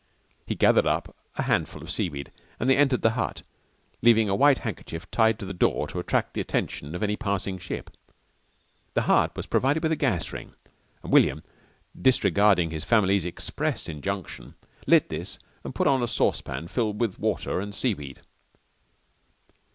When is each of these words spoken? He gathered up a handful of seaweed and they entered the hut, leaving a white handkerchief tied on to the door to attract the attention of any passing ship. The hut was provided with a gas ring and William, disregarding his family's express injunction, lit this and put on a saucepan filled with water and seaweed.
He 0.47 0.55
gathered 0.55 0.87
up 0.87 1.15
a 1.35 1.43
handful 1.43 1.83
of 1.83 1.91
seaweed 1.91 2.31
and 2.59 2.67
they 2.67 2.75
entered 2.75 3.03
the 3.03 3.11
hut, 3.11 3.43
leaving 4.01 4.29
a 4.29 4.35
white 4.35 4.57
handkerchief 4.65 5.11
tied 5.11 5.35
on 5.35 5.37
to 5.37 5.45
the 5.45 5.53
door 5.53 5.87
to 5.89 5.99
attract 5.99 6.33
the 6.33 6.41
attention 6.41 6.95
of 6.95 7.03
any 7.03 7.15
passing 7.15 7.59
ship. 7.59 7.95
The 8.95 9.03
hut 9.03 9.37
was 9.37 9.45
provided 9.45 9.83
with 9.83 9.91
a 9.91 9.95
gas 9.95 10.33
ring 10.33 10.55
and 11.03 11.13
William, 11.13 11.43
disregarding 11.95 12.71
his 12.71 12.83
family's 12.83 13.25
express 13.25 13.87
injunction, 13.87 14.55
lit 14.87 15.09
this 15.09 15.37
and 15.63 15.75
put 15.75 15.85
on 15.85 16.01
a 16.01 16.07
saucepan 16.07 16.67
filled 16.67 16.99
with 16.99 17.19
water 17.19 17.59
and 17.59 17.75
seaweed. 17.75 18.21